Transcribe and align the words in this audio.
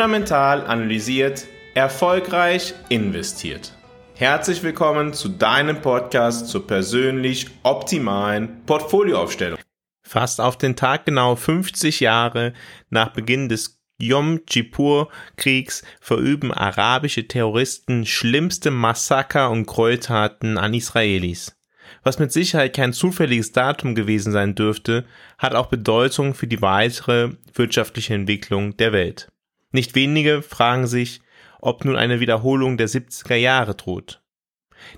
Fundamental 0.00 0.66
analysiert, 0.66 1.46
erfolgreich 1.74 2.72
investiert. 2.88 3.74
Herzlich 4.14 4.62
willkommen 4.62 5.12
zu 5.12 5.28
deinem 5.28 5.82
Podcast 5.82 6.48
zur 6.48 6.66
persönlich 6.66 7.48
optimalen 7.64 8.64
Portfolioaufstellung. 8.64 9.58
Fast 10.02 10.40
auf 10.40 10.56
den 10.56 10.74
Tag 10.74 11.04
genau 11.04 11.36
50 11.36 12.00
Jahre 12.00 12.54
nach 12.88 13.12
Beginn 13.12 13.50
des 13.50 13.78
Yom 14.00 14.46
Kippur-Kriegs 14.46 15.82
verüben 16.00 16.50
arabische 16.50 17.28
Terroristen 17.28 18.06
schlimmste 18.06 18.70
Massaker 18.70 19.50
und 19.50 19.66
Gräueltaten 19.66 20.56
an 20.56 20.72
Israelis. 20.72 21.54
Was 22.02 22.18
mit 22.18 22.32
Sicherheit 22.32 22.74
kein 22.74 22.94
zufälliges 22.94 23.52
Datum 23.52 23.94
gewesen 23.94 24.32
sein 24.32 24.54
dürfte, 24.54 25.04
hat 25.36 25.54
auch 25.54 25.66
Bedeutung 25.66 26.32
für 26.32 26.46
die 26.46 26.62
weitere 26.62 27.32
wirtschaftliche 27.52 28.14
Entwicklung 28.14 28.78
der 28.78 28.94
Welt. 28.94 29.28
Nicht 29.72 29.94
wenige 29.94 30.42
fragen 30.42 30.86
sich, 30.86 31.20
ob 31.60 31.84
nun 31.84 31.96
eine 31.96 32.20
Wiederholung 32.20 32.76
der 32.76 32.88
70er 32.88 33.36
Jahre 33.36 33.74
droht. 33.74 34.20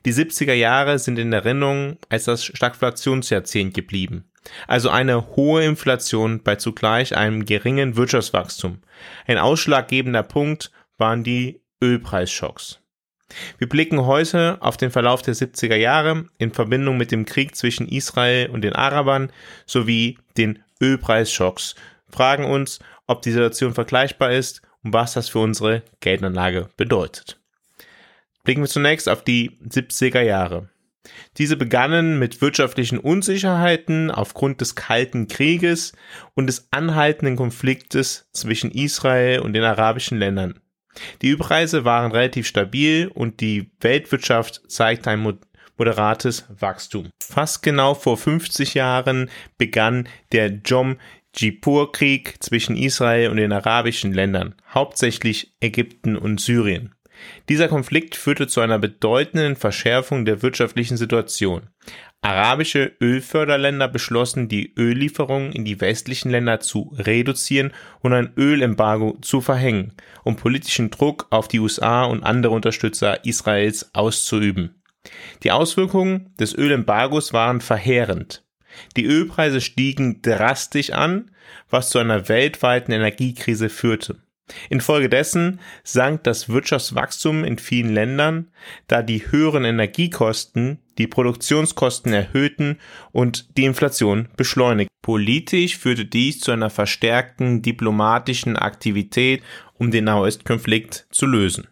Die 0.05 0.13
70er 0.13 0.55
Jahre 0.55 0.99
sind 0.99 1.19
in 1.19 1.33
Erinnerung 1.33 1.99
als 2.09 2.25
das 2.25 2.45
Stagflationsjahrzehnt 2.45 3.75
geblieben, 3.75 4.31
also 4.69 4.91
eine 4.91 5.35
hohe 5.37 5.65
Inflation 5.65 6.43
bei 6.43 6.57
zugleich 6.57 7.17
einem 7.17 7.45
geringen 7.45 7.97
Wirtschaftswachstum. 7.97 8.79
Ein 9.27 9.39
ausschlaggebender 9.39 10.23
Punkt 10.23 10.71
waren 10.99 11.25
die 11.25 11.61
Ölpreisschocks. 11.83 12.79
Wir 13.59 13.69
blicken 13.69 14.05
heute 14.05 14.59
auf 14.61 14.77
den 14.77 14.91
Verlauf 14.91 15.23
der 15.23 15.35
70er 15.35 15.77
Jahre 15.77 16.27
in 16.39 16.53
Verbindung 16.53 16.97
mit 16.97 17.11
dem 17.11 17.25
Krieg 17.25 17.57
zwischen 17.57 17.89
Israel 17.89 18.51
und 18.51 18.63
den 18.63 18.75
Arabern 18.75 19.33
sowie 19.67 20.19
den 20.37 20.63
Ölpreisschocks, 20.81 21.75
fragen 22.09 22.45
uns, 22.45 22.79
ob 23.07 23.23
die 23.23 23.33
Situation 23.33 23.75
vergleichbar 23.75 24.33
ist 24.33 24.63
und 24.83 24.93
was 24.93 25.15
das 25.15 25.29
für 25.29 25.39
unsere 25.41 25.83
Geldanlage 26.01 26.69
bedeutet. 26.77 27.41
Blicken 28.45 28.63
wir 28.63 28.69
zunächst 28.69 29.09
auf 29.09 29.23
die 29.23 29.59
70er 29.69 30.21
Jahre. 30.21 30.69
Diese 31.39 31.57
begannen 31.57 32.19
mit 32.19 32.41
wirtschaftlichen 32.41 32.99
Unsicherheiten 32.99 34.11
aufgrund 34.11 34.61
des 34.61 34.75
Kalten 34.75 35.27
Krieges 35.27 35.93
und 36.35 36.47
des 36.47 36.69
anhaltenden 36.71 37.37
Konfliktes 37.37 38.29
zwischen 38.33 38.71
Israel 38.71 39.41
und 39.41 39.53
den 39.53 39.65
arabischen 39.65 40.19
Ländern. 40.19 40.61
Die 41.23 41.31
Ölpreise 41.31 41.85
waren 41.85 42.13
relativ 42.13 42.47
stabil 42.47 43.09
und 43.09 43.41
die 43.41 43.73
Weltwirtschaft 43.81 44.63
zeigte 44.69 45.11
ein 45.11 45.39
moderates 45.77 46.45
Wachstum. 46.49 47.09
Fast 47.21 47.63
genau 47.63 47.95
vor 47.95 48.17
50 48.17 48.75
Jahren 48.75 49.31
begann 49.59 50.09
der 50.33 50.61
Jom 50.65 50.99
Kippur-Krieg 51.35 52.37
zwischen 52.41 52.77
Israel 52.77 53.31
und 53.31 53.39
den 53.39 53.53
arabischen 53.53 54.13
Ländern, 54.13 54.55
hauptsächlich 54.73 55.55
Ägypten 55.61 56.17
und 56.17 56.41
Syrien. 56.41 56.95
Dieser 57.49 57.69
Konflikt 57.69 58.17
führte 58.17 58.47
zu 58.47 58.61
einer 58.61 58.79
bedeutenden 58.79 59.57
Verschärfung 59.57 60.25
der 60.25 60.43
wirtschaftlichen 60.43 60.97
Situation. 60.97 61.69
Arabische 62.21 62.93
Ölförderländer 63.01 63.89
beschlossen, 63.89 64.49
die 64.49 64.75
Öllieferungen 64.79 65.53
in 65.53 65.65
die 65.65 65.81
westlichen 65.81 66.31
Länder 66.31 66.61
zu 66.61 66.95
reduzieren 66.97 67.73
und 68.01 68.13
ein 68.13 68.33
Ölembargo 68.37 69.19
zu 69.23 69.41
verhängen, 69.41 69.95
um 70.23 70.37
politischen 70.37 70.91
Druck 70.91 71.27
auf 71.31 71.49
die 71.49 71.59
USA 71.59 72.05
und 72.05 72.23
andere 72.23 72.55
Unterstützer 72.55 73.25
Israels 73.25 73.91
auszuüben. 73.93 74.83
Die 75.43 75.51
Auswirkungen 75.51 76.33
des 76.39 76.55
Ölembargos 76.55 77.33
waren 77.33 77.61
verheerend. 77.61 78.45
Die 78.97 79.05
Ölpreise 79.05 79.61
stiegen 79.61 80.23
drastisch 80.23 80.91
an, 80.91 81.31
was 81.71 81.91
zu 81.91 81.99
einer 81.99 82.29
weltweiten 82.29 82.93
Energiekrise 82.93 83.69
führte. 83.69 84.17
Infolgedessen 84.69 85.61
sank 85.85 86.25
das 86.25 86.49
Wirtschaftswachstum 86.49 87.45
in 87.45 87.59
vielen 87.59 87.95
Ländern, 87.95 88.51
da 88.87 89.03
die 89.03 89.31
höheren 89.31 89.65
Energiekosten 89.65 90.79
die 90.99 91.07
Produktionskosten 91.07 92.13
erhöhten 92.13 92.79
und 93.13 93.57
die 93.57 93.65
Inflation 93.65 94.29
beschleunigt. 94.37 94.91
Politisch 95.01 95.79
führte 95.79 96.05
dies 96.05 96.41
zu 96.41 96.53
einer 96.53 96.71
verstärkten 96.71 97.63
diplomatischen 97.63 98.57
Aktivität, 98.57 99.43
um 99.75 99.91
den 99.91 100.05
Nahostkonflikt 100.05 101.07
zu 101.11 101.27
lösen. 101.27 101.69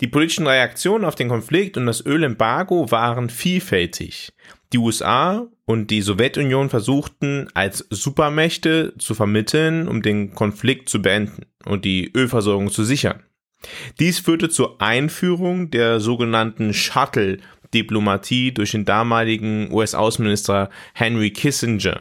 Die 0.00 0.08
politischen 0.08 0.48
Reaktionen 0.48 1.04
auf 1.04 1.14
den 1.14 1.28
Konflikt 1.28 1.76
und 1.76 1.86
das 1.86 2.04
Ölembargo 2.04 2.90
waren 2.90 3.30
vielfältig. 3.30 4.32
Die 4.72 4.78
USA 4.78 5.46
und 5.66 5.90
die 5.90 6.00
Sowjetunion 6.00 6.70
versuchten 6.70 7.48
als 7.52 7.86
Supermächte 7.90 8.94
zu 8.98 9.14
vermitteln, 9.14 9.86
um 9.86 10.02
den 10.02 10.34
Konflikt 10.34 10.88
zu 10.88 11.02
beenden 11.02 11.44
und 11.66 11.84
die 11.84 12.10
Ölversorgung 12.14 12.70
zu 12.70 12.84
sichern. 12.84 13.22
Dies 14.00 14.18
führte 14.18 14.48
zur 14.48 14.80
Einführung 14.80 15.70
der 15.70 16.00
sogenannten 16.00 16.74
Shuttle-Diplomatie 16.74 18.52
durch 18.52 18.72
den 18.72 18.84
damaligen 18.84 19.70
US-Außenminister 19.72 20.70
Henry 20.94 21.30
Kissinger, 21.30 22.00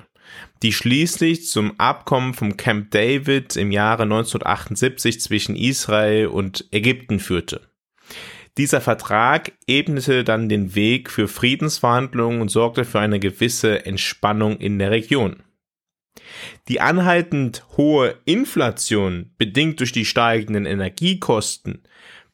die 0.63 0.73
schließlich 0.73 1.47
zum 1.47 1.79
Abkommen 1.79 2.33
vom 2.33 2.57
Camp 2.57 2.91
David 2.91 3.57
im 3.57 3.71
Jahre 3.71 4.03
1978 4.03 5.19
zwischen 5.19 5.55
Israel 5.55 6.27
und 6.27 6.67
Ägypten 6.71 7.19
führte. 7.19 7.70
Dieser 8.57 8.81
Vertrag 8.81 9.53
ebnete 9.65 10.23
dann 10.23 10.49
den 10.49 10.75
Weg 10.75 11.09
für 11.09 11.27
Friedensverhandlungen 11.27 12.41
und 12.41 12.49
sorgte 12.49 12.83
für 12.83 12.99
eine 12.99 13.19
gewisse 13.19 13.85
Entspannung 13.85 14.57
in 14.57 14.77
der 14.77 14.91
Region. 14.91 15.43
Die 16.67 16.81
anhaltend 16.81 17.65
hohe 17.77 18.17
Inflation, 18.25 19.31
bedingt 19.37 19.79
durch 19.79 19.91
die 19.91 20.05
steigenden 20.05 20.65
Energiekosten, 20.65 21.83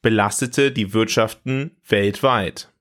belastete 0.01 0.71
die 0.71 0.93
Wirtschaften 0.93 1.77
weltweit. 1.87 2.71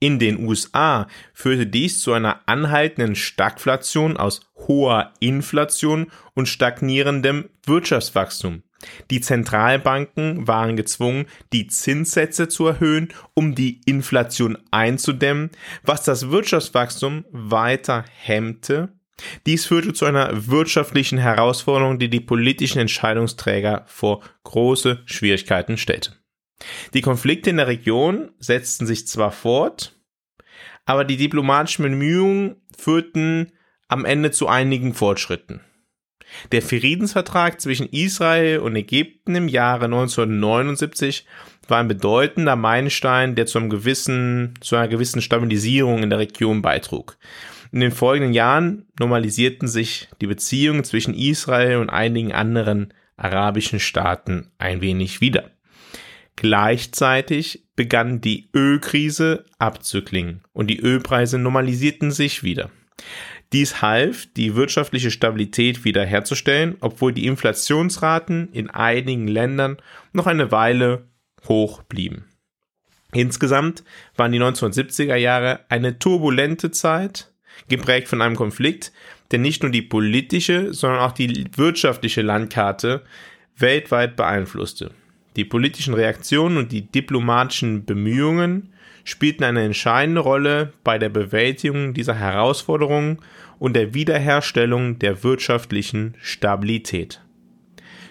In 0.00 0.18
den 0.18 0.44
USA 0.44 1.08
führte 1.32 1.66
dies 1.66 2.00
zu 2.00 2.12
einer 2.12 2.46
anhaltenden 2.46 3.14
Stagflation 3.14 4.18
aus 4.18 4.42
hoher 4.56 5.14
Inflation 5.20 6.10
und 6.34 6.46
stagnierendem 6.46 7.48
Wirtschaftswachstum. 7.64 8.62
Die 9.10 9.20
Zentralbanken 9.20 10.46
waren 10.46 10.76
gezwungen, 10.76 11.26
die 11.52 11.66
Zinssätze 11.66 12.48
zu 12.48 12.66
erhöhen, 12.66 13.08
um 13.34 13.54
die 13.54 13.80
Inflation 13.86 14.58
einzudämmen, 14.70 15.50
was 15.82 16.04
das 16.04 16.30
Wirtschaftswachstum 16.30 17.24
weiter 17.30 18.04
hemmte. 18.16 18.92
Dies 19.46 19.66
führte 19.66 19.92
zu 19.92 20.04
einer 20.06 20.48
wirtschaftlichen 20.48 21.18
Herausforderung, 21.18 21.98
die 21.98 22.10
die 22.10 22.20
politischen 22.20 22.80
Entscheidungsträger 22.80 23.84
vor 23.86 24.22
große 24.42 25.02
Schwierigkeiten 25.06 25.76
stellte. 25.78 26.16
Die 26.94 27.00
Konflikte 27.00 27.50
in 27.50 27.56
der 27.58 27.66
Region 27.66 28.30
setzten 28.38 28.86
sich 28.86 29.06
zwar 29.06 29.32
fort, 29.32 29.98
aber 30.84 31.04
die 31.04 31.16
diplomatischen 31.16 31.84
Bemühungen 31.84 32.56
führten 32.76 33.52
am 33.88 34.04
Ende 34.04 34.30
zu 34.30 34.48
einigen 34.48 34.94
Fortschritten. 34.94 35.60
Der 36.52 36.62
Friedensvertrag 36.62 37.60
zwischen 37.60 37.88
Israel 37.90 38.58
und 38.58 38.76
Ägypten 38.76 39.34
im 39.34 39.48
Jahre 39.48 39.86
1979 39.86 41.26
war 41.68 41.78
ein 41.78 41.88
bedeutender 41.88 42.56
Meilenstein, 42.56 43.34
der 43.34 43.46
zu, 43.46 43.58
einem 43.58 43.70
gewissen, 43.70 44.54
zu 44.60 44.76
einer 44.76 44.88
gewissen 44.88 45.22
Stabilisierung 45.22 46.02
in 46.02 46.10
der 46.10 46.18
Region 46.18 46.62
beitrug. 46.62 47.16
In 47.72 47.80
den 47.80 47.92
folgenden 47.92 48.34
Jahren 48.34 48.86
normalisierten 48.98 49.66
sich 49.66 50.08
die 50.20 50.26
Beziehungen 50.26 50.84
zwischen 50.84 51.14
Israel 51.14 51.78
und 51.78 51.90
einigen 51.90 52.32
anderen 52.32 52.92
arabischen 53.16 53.80
Staaten 53.80 54.50
ein 54.58 54.80
wenig 54.80 55.20
wieder. 55.20 55.50
Gleichzeitig 56.36 57.64
begann 57.76 58.20
die 58.20 58.48
Ölkrise 58.54 59.44
abzuklingen 59.58 60.42
und 60.52 60.68
die 60.68 60.80
Ölpreise 60.80 61.38
normalisierten 61.38 62.10
sich 62.10 62.42
wieder. 62.42 62.70
Dies 63.52 63.82
half, 63.82 64.26
die 64.36 64.56
wirtschaftliche 64.56 65.10
Stabilität 65.10 65.84
wiederherzustellen, 65.84 66.76
obwohl 66.80 67.12
die 67.12 67.26
Inflationsraten 67.26 68.52
in 68.52 68.70
einigen 68.70 69.28
Ländern 69.28 69.76
noch 70.12 70.26
eine 70.26 70.50
Weile 70.50 71.04
hoch 71.46 71.82
blieben. 71.82 72.24
Insgesamt 73.12 73.84
waren 74.16 74.32
die 74.32 74.40
1970er 74.40 75.14
Jahre 75.14 75.60
eine 75.68 75.98
turbulente 75.98 76.72
Zeit, 76.72 77.32
geprägt 77.68 78.08
von 78.08 78.20
einem 78.20 78.34
Konflikt, 78.34 78.92
der 79.30 79.38
nicht 79.38 79.62
nur 79.62 79.70
die 79.70 79.82
politische, 79.82 80.74
sondern 80.74 81.00
auch 81.00 81.12
die 81.12 81.46
wirtschaftliche 81.56 82.22
Landkarte 82.22 83.04
weltweit 83.56 84.16
beeinflusste. 84.16 84.90
Die 85.36 85.44
politischen 85.44 85.94
Reaktionen 85.94 86.56
und 86.56 86.72
die 86.72 86.90
diplomatischen 86.90 87.84
Bemühungen 87.84 88.73
spielten 89.04 89.44
eine 89.44 89.62
entscheidende 89.62 90.20
Rolle 90.20 90.72
bei 90.82 90.98
der 90.98 91.10
Bewältigung 91.10 91.94
dieser 91.94 92.14
Herausforderungen 92.14 93.18
und 93.58 93.76
der 93.76 93.94
Wiederherstellung 93.94 94.98
der 94.98 95.22
wirtschaftlichen 95.22 96.16
Stabilität. 96.20 97.20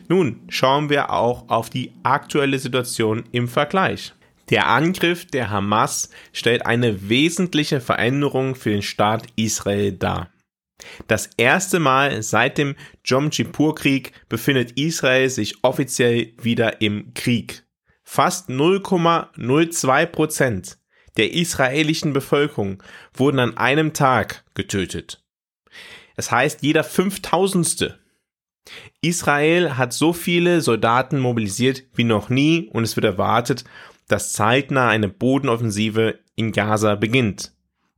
Nun 0.07 0.41
schauen 0.49 0.89
wir 0.89 1.11
auch 1.11 1.49
auf 1.49 1.69
die 1.69 1.91
aktuelle 2.03 2.59
Situation 2.59 3.23
im 3.31 3.47
Vergleich. 3.47 4.13
Der 4.49 4.67
Angriff 4.67 5.25
der 5.25 5.49
Hamas 5.49 6.09
stellt 6.33 6.65
eine 6.65 7.09
wesentliche 7.09 7.79
Veränderung 7.79 8.55
für 8.55 8.71
den 8.71 8.81
Staat 8.81 9.25
Israel 9.35 9.93
dar. 9.93 10.29
Das 11.07 11.29
erste 11.37 11.79
Mal 11.79 12.21
seit 12.23 12.57
dem 12.57 12.75
Jom 13.05 13.29
Kippur-Krieg 13.29 14.11
befindet 14.27 14.77
Israel 14.77 15.29
sich 15.29 15.63
offiziell 15.63 16.33
wieder 16.41 16.81
im 16.81 17.13
Krieg. 17.13 17.63
Fast 18.03 18.49
0,02 18.49 20.05
Prozent 20.07 20.77
der 21.17 21.33
israelischen 21.33 22.13
Bevölkerung 22.13 22.81
wurden 23.13 23.39
an 23.39 23.57
einem 23.57 23.93
Tag 23.93 24.43
getötet. 24.53 25.23
Es 26.15 26.31
heißt, 26.31 26.63
jeder 26.63 26.83
Fünftausendste. 26.83 27.99
Israel 29.01 29.77
hat 29.77 29.93
so 29.93 30.13
viele 30.13 30.61
Soldaten 30.61 31.19
mobilisiert 31.19 31.83
wie 31.95 32.03
noch 32.05 32.29
nie 32.29 32.69
und 32.71 32.83
es 32.83 32.95
wird 32.95 33.05
erwartet, 33.05 33.65
dass 34.07 34.33
zeitnah 34.33 34.89
eine 34.89 35.09
Bodenoffensive 35.09 36.19
in 36.35 36.51
Gaza 36.51 36.95
beginnt. 36.95 37.53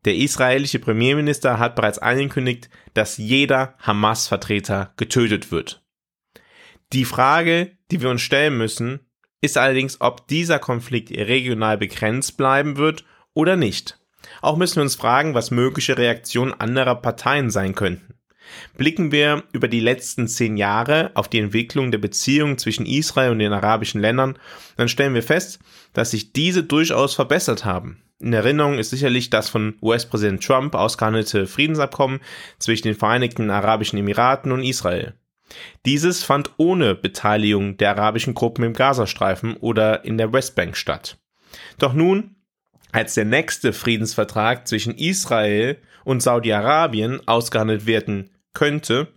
Der 0.05 0.15
israelische 0.15 0.79
Premierminister 0.79 1.57
hat 1.57 1.75
bereits 1.75 1.99
angekündigt, 1.99 2.69
dass 2.93 3.17
jeder 3.17 3.75
Hamas-Vertreter 3.79 4.93
getötet 4.97 5.51
wird. 5.51 5.83
Die 6.93 7.05
Frage, 7.05 7.71
die 7.91 8.01
wir 8.01 8.09
uns 8.09 8.21
stellen 8.21 8.57
müssen, 8.57 8.99
ist 9.45 9.57
allerdings, 9.57 10.01
ob 10.01 10.27
dieser 10.27 10.59
Konflikt 10.59 11.11
regional 11.11 11.77
begrenzt 11.77 12.37
bleiben 12.37 12.77
wird 12.77 13.05
oder 13.33 13.55
nicht. 13.55 13.99
Auch 14.41 14.57
müssen 14.57 14.77
wir 14.77 14.83
uns 14.83 14.95
fragen, 14.95 15.33
was 15.33 15.51
mögliche 15.51 15.97
Reaktionen 15.97 16.53
anderer 16.53 16.95
Parteien 16.95 17.49
sein 17.49 17.75
könnten. 17.75 18.15
Blicken 18.77 19.11
wir 19.11 19.43
über 19.53 19.67
die 19.67 19.79
letzten 19.79 20.27
zehn 20.27 20.57
Jahre 20.57 21.11
auf 21.15 21.27
die 21.27 21.39
Entwicklung 21.39 21.91
der 21.91 21.97
Beziehungen 21.97 22.57
zwischen 22.57 22.85
Israel 22.85 23.31
und 23.31 23.39
den 23.39 23.53
arabischen 23.53 24.01
Ländern, 24.01 24.37
dann 24.77 24.87
stellen 24.87 25.13
wir 25.13 25.23
fest, 25.23 25.59
dass 25.93 26.11
sich 26.11 26.33
diese 26.33 26.63
durchaus 26.63 27.15
verbessert 27.15 27.65
haben. 27.65 28.01
In 28.19 28.33
Erinnerung 28.33 28.77
ist 28.77 28.91
sicherlich 28.91 29.29
das 29.29 29.49
von 29.49 29.75
US-Präsident 29.81 30.43
Trump 30.43 30.75
ausgehandelte 30.75 31.47
Friedensabkommen 31.47 32.21
zwischen 32.59 32.87
den 32.87 32.95
Vereinigten 32.95 33.49
Arabischen 33.49 33.99
Emiraten 33.99 34.51
und 34.51 34.63
Israel. 34.63 35.15
Dieses 35.85 36.23
fand 36.23 36.51
ohne 36.57 36.95
Beteiligung 36.95 37.77
der 37.77 37.91
arabischen 37.91 38.33
Gruppen 38.33 38.63
im 38.63 38.73
Gazastreifen 38.73 39.55
oder 39.57 40.03
in 40.05 40.17
der 40.17 40.33
Westbank 40.33 40.75
statt. 40.75 41.17
Doch 41.77 41.93
nun, 41.93 42.35
als 42.91 43.13
der 43.13 43.25
nächste 43.25 43.73
Friedensvertrag 43.73 44.67
zwischen 44.67 44.95
Israel 44.95 45.77
und 46.03 46.21
Saudi-Arabien 46.21 47.27
ausgehandelt 47.27 47.85
werden 47.85 48.29
könnte 48.53 49.07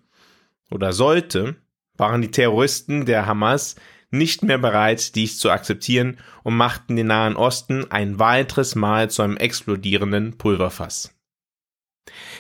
oder 0.70 0.92
sollte, 0.92 1.56
waren 1.96 2.22
die 2.22 2.30
Terroristen 2.30 3.06
der 3.06 3.26
Hamas 3.26 3.76
nicht 4.10 4.42
mehr 4.42 4.58
bereit, 4.58 5.14
dies 5.14 5.38
zu 5.38 5.50
akzeptieren 5.50 6.19
und 6.42 6.56
machten 6.56 6.96
den 6.96 7.08
Nahen 7.08 7.36
Osten 7.36 7.90
ein 7.90 8.19
weiteres 8.19 8.75
Mal 8.75 9.10
zu 9.10 9.22
einem 9.22 9.36
explodierenden 9.36 10.38
Pulverfass. 10.38 11.14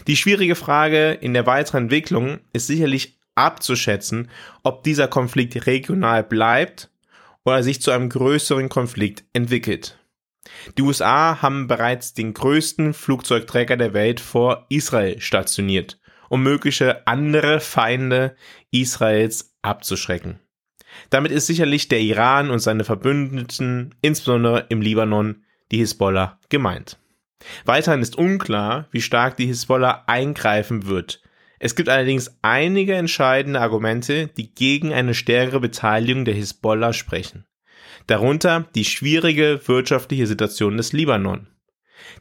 Die 0.06 0.16
schwierige 0.16 0.54
Frage 0.54 1.10
in 1.12 1.34
der 1.34 1.46
weiteren 1.46 1.84
Entwicklung 1.84 2.38
ist 2.52 2.66
sicherlich 2.66 3.17
abzuschätzen, 3.38 4.30
ob 4.62 4.82
dieser 4.82 5.08
Konflikt 5.08 5.66
regional 5.66 6.22
bleibt 6.22 6.90
oder 7.44 7.62
sich 7.62 7.80
zu 7.80 7.90
einem 7.90 8.08
größeren 8.08 8.68
Konflikt 8.68 9.24
entwickelt. 9.32 9.98
Die 10.76 10.82
USA 10.82 11.42
haben 11.42 11.66
bereits 11.66 12.14
den 12.14 12.34
größten 12.34 12.94
Flugzeugträger 12.94 13.76
der 13.76 13.92
Welt 13.92 14.20
vor 14.20 14.66
Israel 14.68 15.20
stationiert, 15.20 15.98
um 16.28 16.42
mögliche 16.42 17.06
andere 17.06 17.60
Feinde 17.60 18.36
Israels 18.70 19.54
abzuschrecken. 19.62 20.40
Damit 21.10 21.32
ist 21.32 21.46
sicherlich 21.46 21.88
der 21.88 22.00
Iran 22.00 22.50
und 22.50 22.60
seine 22.60 22.84
Verbündeten, 22.84 23.94
insbesondere 24.02 24.66
im 24.68 24.80
Libanon, 24.80 25.44
die 25.70 25.78
Hisbollah 25.78 26.38
gemeint. 26.48 26.98
Weiterhin 27.64 28.02
ist 28.02 28.16
unklar, 28.16 28.88
wie 28.90 29.00
stark 29.00 29.36
die 29.36 29.46
Hisbollah 29.46 30.04
eingreifen 30.06 30.86
wird. 30.86 31.22
Es 31.58 31.74
gibt 31.74 31.88
allerdings 31.88 32.38
einige 32.42 32.94
entscheidende 32.94 33.60
Argumente, 33.60 34.28
die 34.28 34.54
gegen 34.54 34.92
eine 34.92 35.14
stärkere 35.14 35.60
Beteiligung 35.60 36.24
der 36.24 36.34
Hisbollah 36.34 36.92
sprechen. 36.92 37.46
Darunter 38.06 38.66
die 38.74 38.84
schwierige 38.84 39.60
wirtschaftliche 39.66 40.26
Situation 40.26 40.76
des 40.76 40.92
Libanon. 40.92 41.48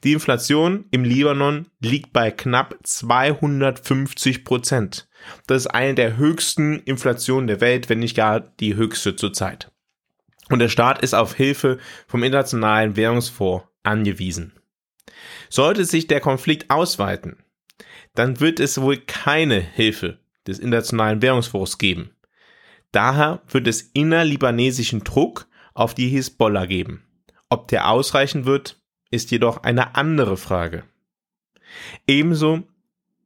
Die 0.03 0.13
Inflation 0.13 0.85
im 0.91 1.03
Libanon 1.03 1.67
liegt 1.79 2.11
bei 2.13 2.31
knapp 2.31 2.75
250 2.83 4.43
Prozent. 4.43 5.07
Das 5.45 5.63
ist 5.63 5.67
eine 5.67 5.95
der 5.95 6.17
höchsten 6.17 6.79
Inflationen 6.79 7.47
der 7.47 7.61
Welt, 7.61 7.89
wenn 7.89 7.99
nicht 7.99 8.15
gar 8.15 8.39
die 8.39 8.75
höchste 8.75 9.15
zurzeit. 9.15 9.71
Und 10.49 10.59
der 10.59 10.69
Staat 10.69 11.01
ist 11.03 11.13
auf 11.13 11.35
Hilfe 11.35 11.77
vom 12.07 12.23
Internationalen 12.23 12.95
Währungsfonds 12.95 13.65
angewiesen. 13.83 14.53
Sollte 15.49 15.85
sich 15.85 16.07
der 16.07 16.21
Konflikt 16.21 16.69
ausweiten, 16.69 17.37
dann 18.17 18.39
wird 18.39 18.59
es 18.59 18.81
wohl 18.81 18.97
keine 18.97 19.59
Hilfe 19.59 20.17
des 20.47 20.57
Internationalen 20.57 21.21
Währungsfonds 21.21 21.77
geben. 21.77 22.09
Daher 22.91 23.43
wird 23.47 23.67
es 23.67 23.81
innerlibanesischen 23.93 25.03
Druck 25.03 25.47
auf 25.75 25.93
die 25.93 26.09
Hisbollah 26.09 26.65
geben. 26.65 27.03
Ob 27.49 27.67
der 27.67 27.87
ausreichen 27.87 28.45
wird, 28.45 28.81
ist 29.11 29.29
jedoch 29.29 29.61
eine 29.61 29.95
andere 29.95 30.35
Frage. 30.35 30.83
Ebenso 32.07 32.63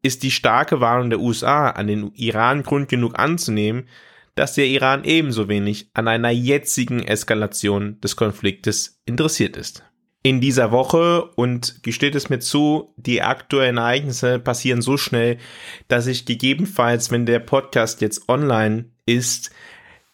ist 0.01 0.23
die 0.23 0.31
starke 0.31 0.81
Warnung 0.81 1.09
der 1.09 1.21
USA 1.21 1.69
an 1.69 1.87
den 1.87 2.11
Iran 2.15 2.63
Grund 2.63 2.89
genug 2.89 3.17
anzunehmen, 3.17 3.87
dass 4.35 4.55
der 4.55 4.65
Iran 4.67 5.05
ebenso 5.05 5.47
wenig 5.47 5.89
an 5.93 6.09
einer 6.09 6.31
jetzigen 6.31 7.01
Eskalation 7.01 8.01
des 8.01 8.17
Konfliktes 8.17 9.01
interessiert 9.05 9.55
ist. 9.55 9.85
In 10.23 10.39
dieser 10.39 10.71
Woche, 10.71 11.25
und 11.35 11.81
gesteht 11.81 12.13
es 12.13 12.29
mir 12.29 12.39
zu, 12.39 12.93
die 12.95 13.23
aktuellen 13.23 13.77
Ereignisse 13.77 14.37
passieren 14.37 14.83
so 14.83 14.95
schnell, 14.95 15.39
dass 15.87 16.05
ich 16.05 16.25
gegebenenfalls, 16.25 17.09
wenn 17.09 17.25
der 17.25 17.39
Podcast 17.39 18.01
jetzt 18.01 18.29
online 18.29 18.85
ist, 19.07 19.49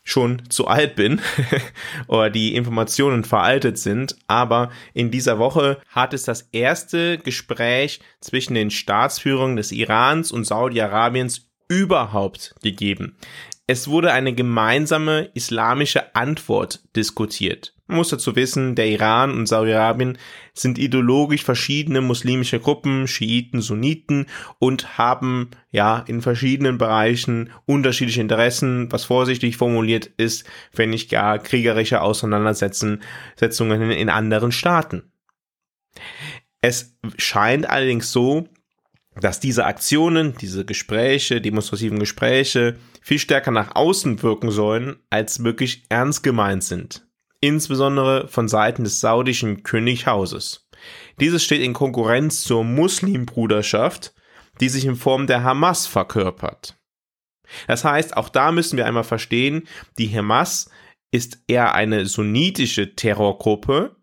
schon 0.07 0.49
zu 0.49 0.67
alt 0.67 0.95
bin 0.95 1.19
oder 2.07 2.29
die 2.29 2.55
Informationen 2.55 3.25
veraltet 3.25 3.77
sind. 3.77 4.15
Aber 4.27 4.71
in 4.93 5.11
dieser 5.11 5.39
Woche 5.39 5.81
hat 5.89 6.13
es 6.13 6.23
das 6.23 6.47
erste 6.53 7.17
Gespräch 7.17 7.99
zwischen 8.21 8.53
den 8.53 8.71
Staatsführungen 8.71 9.57
des 9.57 9.73
Irans 9.73 10.31
und 10.31 10.45
Saudi-Arabiens 10.45 11.49
überhaupt 11.67 12.55
gegeben. 12.63 13.17
Es 13.69 13.89
wurde 13.89 14.13
eine 14.13 14.33
gemeinsame 14.33 15.29
islamische 15.33 16.15
Antwort 16.15 16.81
diskutiert. 16.95 17.73
Man 17.87 17.97
muss 17.97 18.09
dazu 18.09 18.35
wissen, 18.37 18.75
der 18.75 18.87
Iran 18.87 19.31
und 19.31 19.45
Saudi-Arabien 19.45 20.17
sind 20.53 20.77
ideologisch 20.77 21.43
verschiedene 21.43 21.99
muslimische 21.99 22.61
Gruppen, 22.61 23.07
Schiiten, 23.07 23.61
Sunniten 23.61 24.27
und 24.59 24.97
haben 24.97 25.51
ja 25.69 25.99
in 26.07 26.21
verschiedenen 26.21 26.77
Bereichen 26.77 27.49
unterschiedliche 27.65 28.21
Interessen, 28.21 28.91
was 28.91 29.03
vorsichtig 29.03 29.57
formuliert 29.57 30.05
ist, 30.17 30.45
wenn 30.73 30.89
nicht 30.89 31.09
gar 31.09 31.37
kriegerische 31.37 32.01
Auseinandersetzungen 32.01 33.01
in 33.91 34.09
anderen 34.09 34.53
Staaten. 34.53 35.11
Es 36.61 36.97
scheint 37.17 37.69
allerdings 37.69 38.11
so, 38.11 38.47
dass 39.21 39.39
diese 39.39 39.65
Aktionen, 39.65 40.35
diese 40.39 40.65
Gespräche, 40.65 41.41
demonstrativen 41.41 41.99
Gespräche 41.99 42.77
viel 43.01 43.19
stärker 43.19 43.51
nach 43.51 43.75
außen 43.75 44.21
wirken 44.21 44.51
sollen, 44.51 44.97
als 45.09 45.43
wirklich 45.43 45.85
ernst 45.89 46.23
gemeint 46.23 46.63
sind 46.63 47.07
insbesondere 47.41 48.27
von 48.27 48.47
Seiten 48.47 48.83
des 48.83 48.99
saudischen 48.99 49.63
Könighauses. 49.63 50.67
Dieses 51.19 51.43
steht 51.43 51.61
in 51.61 51.73
Konkurrenz 51.73 52.43
zur 52.43 52.63
Muslimbruderschaft, 52.63 54.13
die 54.59 54.69
sich 54.69 54.85
in 54.85 54.95
Form 54.95 55.27
der 55.27 55.43
Hamas 55.43 55.87
verkörpert. 55.87 56.77
Das 57.67 57.83
heißt, 57.83 58.17
auch 58.17 58.29
da 58.29 58.51
müssen 58.51 58.77
wir 58.77 58.85
einmal 58.85 59.03
verstehen, 59.03 59.67
die 59.97 60.13
Hamas 60.15 60.69
ist 61.11 61.39
eher 61.47 61.73
eine 61.73 62.05
sunnitische 62.05 62.95
Terrorgruppe. 62.95 63.95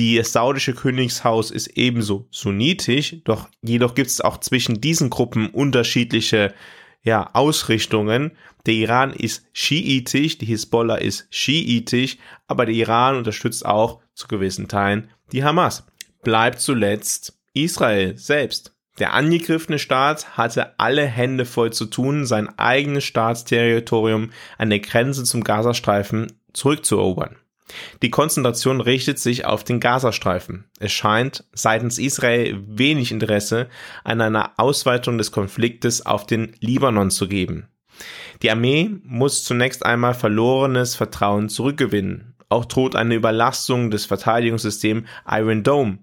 Die 0.00 0.24
saudische 0.24 0.72
Königshaus 0.72 1.50
ist 1.50 1.76
ebenso 1.76 2.26
sunnitisch, 2.30 3.16
doch 3.24 3.50
jedoch 3.60 3.94
gibt 3.94 4.08
es 4.08 4.22
auch 4.22 4.38
zwischen 4.38 4.80
diesen 4.80 5.10
Gruppen 5.10 5.50
unterschiedliche 5.50 6.54
ja, 7.02 7.28
Ausrichtungen. 7.34 8.30
Der 8.64 8.72
Iran 8.72 9.12
ist 9.12 9.44
schiitisch, 9.52 10.38
die 10.38 10.46
Hisbollah 10.46 10.94
ist 10.94 11.26
schiitisch, 11.28 12.16
aber 12.46 12.64
der 12.64 12.76
Iran 12.76 13.18
unterstützt 13.18 13.66
auch 13.66 14.00
zu 14.14 14.26
gewissen 14.26 14.68
Teilen 14.68 15.10
die 15.32 15.44
Hamas. 15.44 15.84
Bleibt 16.22 16.60
zuletzt 16.60 17.38
Israel 17.52 18.16
selbst. 18.16 18.74
Der 18.98 19.12
angegriffene 19.12 19.78
Staat 19.78 20.38
hatte 20.38 20.80
alle 20.80 21.04
Hände 21.04 21.44
voll 21.44 21.74
zu 21.74 21.84
tun, 21.84 22.24
sein 22.24 22.48
eigenes 22.58 23.04
Staatsterritorium 23.04 24.30
an 24.56 24.70
der 24.70 24.80
Grenze 24.80 25.24
zum 25.24 25.44
Gazastreifen 25.44 26.32
zurückzuerobern. 26.54 27.36
Die 28.02 28.10
Konzentration 28.10 28.80
richtet 28.80 29.18
sich 29.18 29.44
auf 29.44 29.64
den 29.64 29.80
Gazastreifen. 29.80 30.64
Es 30.78 30.92
scheint 30.92 31.44
seitens 31.52 31.98
Israel 31.98 32.62
wenig 32.66 33.12
Interesse 33.12 33.68
an 34.04 34.20
einer 34.20 34.52
Ausweitung 34.56 35.18
des 35.18 35.32
Konfliktes 35.32 36.06
auf 36.06 36.26
den 36.26 36.54
Libanon 36.60 37.10
zu 37.10 37.28
geben. 37.28 37.68
Die 38.42 38.50
Armee 38.50 38.90
muss 39.04 39.44
zunächst 39.44 39.84
einmal 39.84 40.14
verlorenes 40.14 40.94
Vertrauen 40.94 41.48
zurückgewinnen. 41.48 42.34
Auch 42.48 42.64
droht 42.64 42.96
eine 42.96 43.14
Überlastung 43.14 43.90
des 43.90 44.06
Verteidigungssystems 44.06 45.06
Iron 45.28 45.62
Dome, 45.62 45.98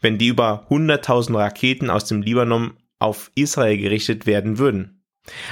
wenn 0.00 0.18
die 0.18 0.28
über 0.28 0.66
100.000 0.70 1.36
Raketen 1.36 1.90
aus 1.90 2.04
dem 2.04 2.22
Libanon 2.22 2.74
auf 2.98 3.30
Israel 3.34 3.78
gerichtet 3.78 4.26
werden 4.26 4.58
würden. 4.58 4.95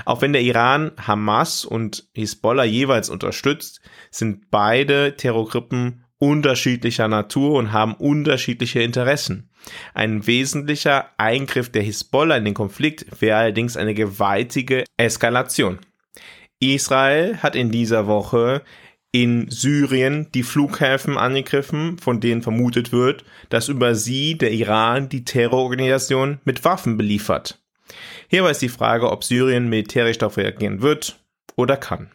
Auch 0.04 0.22
wenn 0.22 0.32
der 0.32 0.42
Iran 0.42 0.92
Hamas 1.00 1.64
und 1.64 2.08
Hisbollah 2.14 2.64
jeweils 2.64 3.10
unterstützt, 3.10 3.80
sind 4.10 4.50
beide 4.50 5.16
Terrorgruppen 5.16 6.04
unterschiedlicher 6.18 7.08
Natur 7.08 7.58
und 7.58 7.72
haben 7.72 7.94
unterschiedliche 7.94 8.80
Interessen. 8.82 9.50
Ein 9.94 10.26
wesentlicher 10.26 11.10
Eingriff 11.16 11.70
der 11.70 11.82
Hisbollah 11.82 12.36
in 12.36 12.44
den 12.44 12.54
Konflikt 12.54 13.20
wäre 13.20 13.38
allerdings 13.38 13.76
eine 13.76 13.94
gewaltige 13.94 14.84
Eskalation. 14.96 15.78
Israel 16.60 17.38
hat 17.38 17.56
in 17.56 17.70
dieser 17.70 18.06
Woche 18.06 18.62
in 19.12 19.48
Syrien 19.48 20.28
die 20.34 20.42
Flughäfen 20.42 21.16
angegriffen, 21.16 21.98
von 21.98 22.20
denen 22.20 22.42
vermutet 22.42 22.90
wird, 22.90 23.24
dass 23.48 23.68
über 23.68 23.94
sie 23.94 24.36
der 24.36 24.50
Iran 24.52 25.08
die 25.08 25.24
Terrororganisation 25.24 26.40
mit 26.44 26.64
Waffen 26.64 26.96
beliefert. 26.96 27.63
Hierbei 28.28 28.50
ist 28.50 28.62
die 28.62 28.68
Frage, 28.68 29.10
ob 29.10 29.24
Syrien 29.24 29.68
militärisch 29.68 30.18
darauf 30.18 30.36
reagieren 30.36 30.82
wird 30.82 31.18
oder 31.56 31.76
kann. 31.76 32.10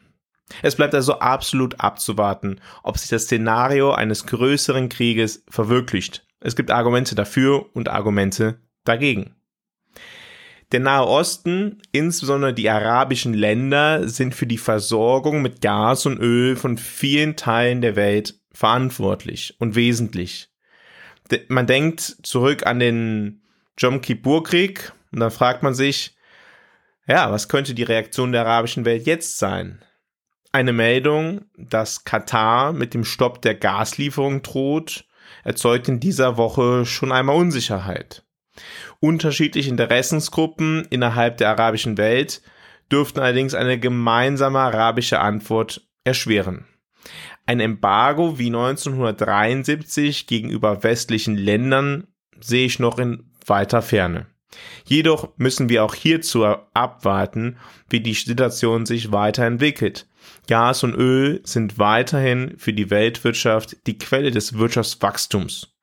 Es 0.64 0.76
bleibt 0.76 0.96
also 0.96 1.20
absolut 1.20 1.80
abzuwarten, 1.80 2.60
ob 2.84 2.98
sich 2.98 3.10
das 3.10 3.24
Szenario 3.24 3.92
eines 3.92 4.26
größeren 4.26 4.90
Krieges 4.90 5.44
verwirklicht. 5.50 6.26
Es 6.40 6.56
gibt 6.56 6.72
Argumente 6.72 7.16
dafür 7.16 7.68
und 7.76 7.90
Argumente 7.90 8.60
dagegen. 8.84 9.36
Der 10.72 10.80
Nahe 10.80 11.08
Osten, 11.08 11.82
insbesondere 11.92 12.54
die 12.54 12.70
arabischen 12.70 13.34
Länder, 13.34 14.08
sind 14.08 14.36
für 14.36 14.46
die 14.46 14.60
Versorgung 14.60 15.42
mit 15.42 15.62
Gas 15.62 16.06
und 16.06 16.20
Öl 16.20 16.56
von 16.56 16.78
vielen 16.78 17.36
Teilen 17.36 17.82
der 17.82 17.96
Welt 17.96 18.40
verantwortlich 18.52 19.56
und 19.60 19.76
wesentlich. 19.76 20.50
Man 21.48 21.66
denkt 21.66 22.18
zurück 22.24 22.66
an 22.68 22.80
den 22.80 23.42
Jom 23.80 24.02
Kippur-Krieg 24.02 24.94
und 25.12 25.20
dann 25.20 25.32
fragt 25.32 25.64
man 25.64 25.74
sich, 25.74 26.16
ja, 27.08 27.32
was 27.32 27.50
könnte 27.50 27.74
die 27.74 27.84
Reaktion 27.84 28.32
der 28.32 28.42
arabischen 28.42 28.86
Welt 28.86 29.06
jetzt 29.08 29.40
sein? 29.40 29.84
Eine 30.52 30.74
Meldung, 30.74 31.46
dass 31.58 32.04
Katar 32.04 32.74
mit 32.74 32.94
dem 32.94 33.04
Stopp 33.04 33.42
der 33.42 33.56
Gaslieferung 33.56 34.42
droht, 34.42 35.06
erzeugt 35.44 35.88
in 35.88 36.00
dieser 36.00 36.38
Woche 36.38 36.86
schon 36.86 37.12
einmal 37.12 37.36
Unsicherheit. 37.36 38.24
Unterschiedliche 39.00 39.70
Interessensgruppen 39.70 40.86
innerhalb 40.90 41.38
der 41.38 41.50
arabischen 41.50 41.98
Welt 41.98 42.42
dürften 42.92 43.20
allerdings 43.20 43.54
eine 43.54 43.80
gemeinsame 43.80 44.60
arabische 44.60 45.20
Antwort 45.20 45.88
erschweren. 46.04 46.66
Ein 47.46 47.60
Embargo 47.60 48.38
wie 48.38 48.48
1973 48.48 50.28
gegenüber 50.28 50.84
westlichen 50.84 51.36
Ländern 51.36 52.08
sehe 52.40 52.66
ich 52.66 52.80
noch 52.80 53.00
in 53.00 53.32
weiter 53.46 53.82
Ferne. 53.82 54.28
Jedoch 54.86 55.30
müssen 55.38 55.70
wir 55.70 55.84
auch 55.84 55.94
hierzu 55.94 56.46
abwarten, 56.46 57.58
wie 57.90 58.02
die 58.02 58.14
Situation 58.14 58.86
sich 58.86 59.12
weiterentwickelt. 59.12 60.08
Gas 60.48 60.84
und 60.84 60.96
Öl 60.96 61.42
sind 61.44 61.78
weiterhin 61.78 62.56
für 62.58 62.74
die 62.74 62.90
Weltwirtschaft 62.90 63.78
die 63.88 63.98
Quelle 63.98 64.32
des 64.32 64.58
Wirtschaftswachstums. 64.58 65.76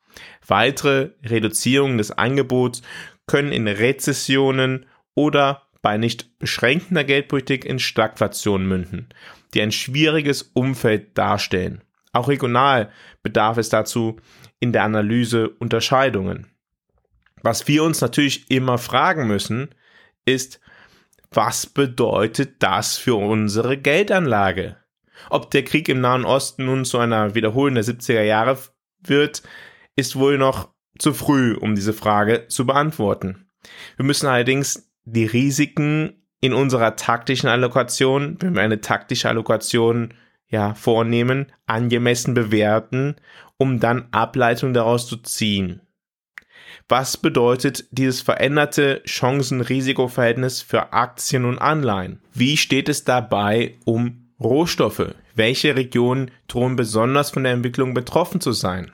Weitere 0.47 1.11
Reduzierungen 1.25 1.99
des 1.99 2.11
Angebots 2.11 2.83
können 3.27 3.53
in 3.53 3.69
Rezessionen 3.69 4.87
oder 5.15 5.63
bei 5.83 5.99
nicht 5.99 6.39
beschränkender 6.39 7.05
Geldpolitik 7.05 7.65
in 7.65 7.79
Stagflation 7.79 8.67
münden, 8.67 9.09
die 9.55 9.63
ein 9.63 9.73
schwieriges 9.73 10.51
Umfeld 10.55 11.17
darstellen. 11.17 11.83
Auch 12.13 12.29
regional 12.29 12.91
bedarf 13.23 13.59
es 13.59 13.69
dazu 13.69 14.17
in 14.59 14.73
der 14.73 14.85
Analyse 14.85 15.51
Unterscheidungen. 15.51 16.47
Was 17.47 17.69
wir 17.69 17.85
uns 17.85 18.01
natürlich 18.01 18.51
immer 18.51 18.77
fragen 18.77 19.29
müssen, 19.29 19.69
ist, 20.25 20.59
was 21.31 21.67
bedeutet 21.67 22.61
das 22.61 22.99
für 22.99 23.15
unsere 23.15 23.77
Geldanlage? 23.77 24.79
Ob 25.31 25.53
der 25.53 25.63
Krieg 25.63 25.89
im 25.89 26.01
Nahen 26.01 26.25
Osten 26.25 26.65
nun 26.65 26.85
zu 26.85 26.99
einer 26.99 27.37
Wiederholung 27.37 27.77
der 27.77 27.85
70er 27.85 28.23
Jahre 28.23 28.59
wird, 28.99 29.45
ist 29.95 30.17
wohl 30.17 30.39
noch 30.39 30.71
zu 30.99 31.15
früh, 31.15 31.55
um 31.55 31.77
diese 31.77 31.93
Frage 31.93 32.49
zu 32.49 32.67
beantworten. 32.67 33.47
Wir 33.95 34.05
müssen 34.05 34.27
allerdings 34.27 34.91
die 35.05 35.27
Risiken 35.27 36.27
in 36.41 36.53
unserer 36.53 36.97
taktischen 36.97 37.49
Allokation, 37.49 38.39
wenn 38.41 38.57
wir 38.57 38.63
eine 38.63 38.81
taktische 38.81 39.29
Allokation 39.29 40.15
ja 40.49 40.75
vornehmen, 40.75 41.53
angemessen 41.67 42.35
bewerten, 42.35 43.15
um 43.57 43.79
dann 43.79 44.09
Ableitung 44.11 44.75
daraus 44.75 45.07
zu 45.07 45.19
ziehen. 45.19 45.86
Was 46.89 47.17
bedeutet 47.17 47.87
dieses 47.91 48.21
veränderte 48.21 49.03
Chancen-Risiko-Verhältnis 49.05 50.63
für 50.63 50.93
Aktien 50.93 51.45
und 51.45 51.59
Anleihen? 51.59 52.21
Wie 52.33 52.57
steht 52.57 52.89
es 52.89 53.05
dabei 53.05 53.75
um 53.85 54.31
Rohstoffe? 54.41 55.15
Welche 55.35 55.77
Regionen 55.77 56.31
drohen 56.49 56.77
besonders 56.77 57.31
von 57.31 57.45
der 57.45 57.53
Entwicklung 57.53 57.95
betroffen 57.95 58.41
zu 58.41 58.53
sein? 58.53 58.91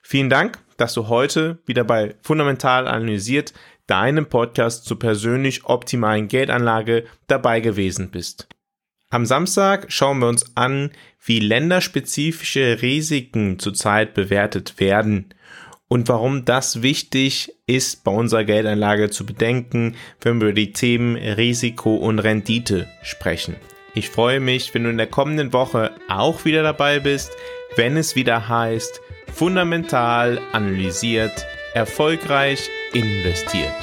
Vielen 0.00 0.30
Dank, 0.30 0.60
dass 0.76 0.94
du 0.94 1.08
heute 1.08 1.58
wieder 1.66 1.82
bei 1.84 2.14
Fundamental 2.22 2.86
Analysiert, 2.86 3.52
deinem 3.86 4.26
Podcast 4.26 4.84
zur 4.84 4.98
persönlich 4.98 5.64
optimalen 5.64 6.28
Geldanlage 6.28 7.04
dabei 7.26 7.60
gewesen 7.60 8.10
bist. 8.10 8.48
Am 9.10 9.26
Samstag 9.26 9.92
schauen 9.92 10.20
wir 10.20 10.28
uns 10.28 10.56
an, 10.56 10.92
wie 11.22 11.40
länderspezifische 11.40 12.80
Risiken 12.80 13.58
zurzeit 13.58 14.14
bewertet 14.14 14.80
werden 14.80 15.34
und 15.92 16.08
warum 16.08 16.46
das 16.46 16.80
wichtig 16.80 17.52
ist, 17.66 18.02
bei 18.02 18.10
unserer 18.10 18.44
Geldanlage 18.44 19.10
zu 19.10 19.26
bedenken, 19.26 19.94
wenn 20.22 20.40
wir 20.40 20.48
über 20.48 20.54
die 20.54 20.72
Themen 20.72 21.16
Risiko 21.16 21.96
und 21.96 22.18
Rendite 22.18 22.88
sprechen. 23.02 23.56
Ich 23.94 24.08
freue 24.08 24.40
mich, 24.40 24.72
wenn 24.72 24.84
du 24.84 24.88
in 24.88 24.96
der 24.96 25.06
kommenden 25.06 25.52
Woche 25.52 25.90
auch 26.08 26.46
wieder 26.46 26.62
dabei 26.62 26.98
bist, 26.98 27.32
wenn 27.76 27.98
es 27.98 28.16
wieder 28.16 28.48
heißt, 28.48 29.02
fundamental 29.34 30.40
analysiert, 30.52 31.44
erfolgreich 31.74 32.70
investiert. 32.94 33.74